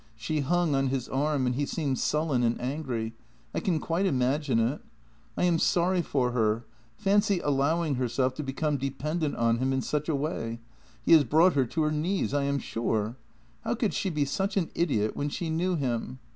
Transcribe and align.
She 0.15 0.39
hung 0.39 0.73
on 0.73 0.87
his 0.87 1.07
arm, 1.07 1.45
and 1.45 1.53
he 1.53 1.67
seemed 1.67 1.99
sullen 1.99 2.41
and 2.41 2.59
angry. 2.59 3.13
I 3.53 3.59
can 3.59 3.79
quite 3.79 4.07
imagine 4.07 4.57
it. 4.57 4.81
I 5.37 5.43
am 5.43 5.59
sorry 5.59 6.01
for 6.01 6.31
her— 6.31 6.65
fancy 6.97 7.37
allowing 7.41 7.93
herself 8.01 8.33
to 8.37 8.43
become 8.43 8.77
de 8.77 8.89
pendent 8.89 9.35
on 9.35 9.59
him 9.59 9.71
in 9.71 9.83
such 9.83 10.09
a 10.09 10.15
way. 10.15 10.57
He 11.03 11.11
has 11.13 11.23
brought 11.23 11.53
her 11.53 11.65
to 11.67 11.83
her 11.83 11.91
knees, 11.91 12.33
I 12.33 12.45
am 12.45 12.57
sure. 12.57 13.15
How 13.63 13.75
could 13.75 13.93
she 13.93 14.09
be 14.09 14.25
such 14.25 14.57
an 14.57 14.71
idiot, 14.73 15.15
when 15.15 15.29
she 15.29 15.51
knew 15.51 15.75
him? 15.75 16.17